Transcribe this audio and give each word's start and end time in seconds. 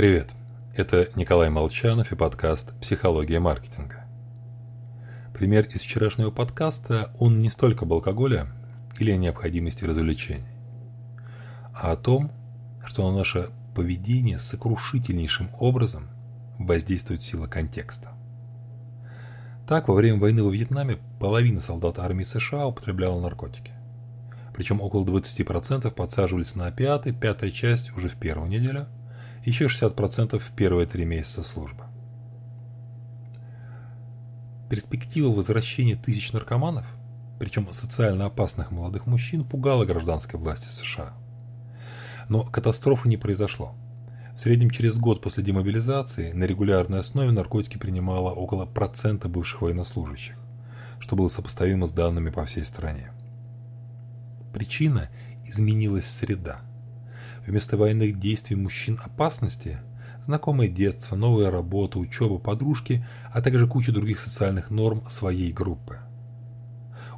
Привет, 0.00 0.30
это 0.74 1.10
Николай 1.14 1.50
Молчанов 1.50 2.10
и 2.10 2.16
подкаст 2.16 2.72
«Психология 2.80 3.38
маркетинга». 3.38 4.06
Пример 5.34 5.66
из 5.66 5.82
вчерашнего 5.82 6.30
подкаста, 6.30 7.10
он 7.18 7.42
не 7.42 7.50
столько 7.50 7.84
об 7.84 7.92
алкоголе 7.92 8.46
или 8.98 9.10
о 9.10 9.18
необходимости 9.18 9.84
развлечений, 9.84 10.56
а 11.74 11.92
о 11.92 11.96
том, 11.96 12.32
что 12.86 13.10
на 13.10 13.18
наше 13.18 13.50
поведение 13.74 14.38
сокрушительнейшим 14.38 15.50
образом 15.58 16.08
воздействует 16.58 17.22
сила 17.22 17.46
контекста. 17.46 18.08
Так, 19.68 19.88
во 19.88 19.94
время 19.94 20.18
войны 20.18 20.42
во 20.42 20.50
Вьетнаме 20.50 20.96
половина 21.18 21.60
солдат 21.60 21.98
армии 21.98 22.24
США 22.24 22.66
употребляла 22.66 23.20
наркотики. 23.20 23.72
Причем 24.54 24.80
около 24.80 25.04
20% 25.04 25.90
подсаживались 25.90 26.54
на 26.54 26.68
опиаты, 26.68 27.12
пятая 27.12 27.50
часть 27.50 27.94
уже 27.94 28.08
в 28.08 28.16
первую 28.16 28.48
неделю– 28.48 28.86
еще 29.44 29.66
60% 29.66 30.38
в 30.38 30.50
первые 30.52 30.86
три 30.86 31.04
месяца 31.04 31.42
службы. 31.42 31.84
Перспектива 34.68 35.32
возвращения 35.32 35.96
тысяч 35.96 36.32
наркоманов, 36.32 36.86
причем 37.38 37.72
социально 37.72 38.26
опасных 38.26 38.70
молодых 38.70 39.06
мужчин, 39.06 39.44
пугала 39.44 39.84
гражданской 39.84 40.38
власти 40.38 40.68
США. 40.68 41.14
Но 42.28 42.44
катастрофы 42.44 43.08
не 43.08 43.16
произошло. 43.16 43.74
В 44.36 44.40
среднем 44.40 44.70
через 44.70 44.96
год 44.96 45.20
после 45.22 45.42
демобилизации 45.42 46.32
на 46.32 46.44
регулярной 46.44 47.00
основе 47.00 47.32
наркотики 47.32 47.78
принимало 47.78 48.30
около 48.30 48.64
процента 48.64 49.28
бывших 49.28 49.62
военнослужащих, 49.62 50.36
что 51.00 51.16
было 51.16 51.28
сопоставимо 51.28 51.86
с 51.86 51.92
данными 51.92 52.30
по 52.30 52.44
всей 52.44 52.64
стране. 52.64 53.10
Причина– 54.52 55.08
изменилась 55.44 56.06
среда– 56.06 56.60
Вместо 57.46 57.76
военных 57.76 58.18
действий 58.18 58.56
мужчин 58.56 58.98
опасности– 59.02 59.78
знакомое 60.26 60.68
детство, 60.68 61.16
новая 61.16 61.50
работа, 61.50 61.98
учеба, 61.98 62.38
подружки, 62.38 63.04
а 63.32 63.42
также 63.42 63.66
куча 63.66 63.90
других 63.90 64.20
социальных 64.20 64.70
норм 64.70 65.02
своей 65.08 65.52
группы. 65.52 65.98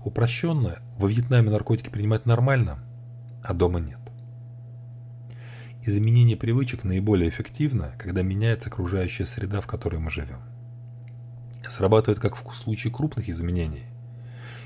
Упрощенно, 0.05 0.79
во 0.97 1.09
Вьетнаме 1.09 1.51
наркотики 1.51 1.91
принимать 1.91 2.27
нормально, 2.27 2.79
а 3.45 3.53
дома 3.53 3.81
нет. 3.81 3.99
Изменение 5.85 6.37
привычек 6.37 6.85
наиболее 6.85 7.29
эффективно, 7.29 7.93
когда 7.99 8.23
меняется 8.23 8.69
окружающая 8.69 9.27
среда, 9.27 9.61
в 9.61 9.67
которой 9.67 9.99
мы 9.99 10.11
живем. 10.11 10.41
Срабатывает 11.69 12.19
как 12.19 12.37
в 12.37 12.55
случае 12.55 12.93
крупных 12.93 13.29
изменений, 13.29 13.85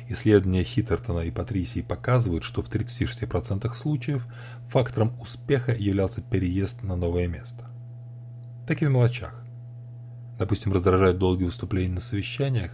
Исследования 0.09 0.63
Хиттертона 0.63 1.21
и 1.21 1.31
Патрисии 1.31 1.81
показывают, 1.81 2.45
что 2.45 2.63
в 2.63 2.71
36% 2.71 3.73
случаев 3.75 4.27
фактором 4.69 5.13
успеха 5.21 5.73
являлся 5.73 6.23
переезд 6.23 6.83
на 6.83 6.95
новое 6.95 7.27
место. 7.27 7.69
Так 8.69 8.83
и 8.83 8.87
в 8.87 8.91
мелочах. 8.91 9.43
Допустим, 10.39 10.73
раздражают 10.73 11.19
долгие 11.19 11.47
выступления 11.47 11.95
на 11.95 12.01
совещаниях, 12.01 12.73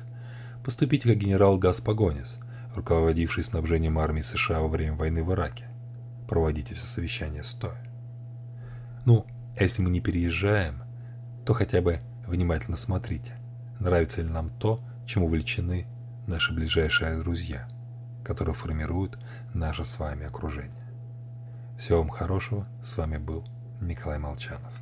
поступите 0.64 1.08
как 1.08 1.19
генерал 1.19 1.58
Гас 1.58 1.80
Погонис, 1.80 2.38
руководивший 2.75 3.44
снабжением 3.44 3.98
армии 3.98 4.22
США 4.22 4.60
во 4.60 4.69
время 4.69 4.97
войны 4.97 5.22
в 5.22 5.33
Ираке. 5.33 5.66
Проводите 6.28 6.75
все 6.75 6.86
совещания 6.86 7.44
стоя. 7.44 7.83
Ну, 9.05 9.27
а 9.58 9.62
если 9.62 9.83
мы 9.83 9.91
не 9.91 10.00
переезжаем, 10.00 10.83
то 11.44 11.55
хотя 11.55 11.80
бы 11.80 12.00
внимательно 12.27 12.77
смотрите, 12.77 13.34
нравится 13.80 14.22
ли 14.22 14.28
нам 14.28 14.50
то, 14.50 14.83
чем 15.06 15.25
увлечены 15.25 15.86
наши 16.27 16.53
ближайшие 16.53 17.17
друзья, 17.19 17.69
которые 18.25 18.55
формируют 18.55 19.19
наше 19.55 19.84
с 19.84 19.98
вами 19.98 20.27
окружение. 20.27 20.89
Всего 21.78 21.98
вам 21.98 22.11
хорошего. 22.11 22.67
С 22.83 22.97
вами 22.97 23.19
был 23.19 23.45
Николай 23.81 24.19
Молчанов. 24.19 24.73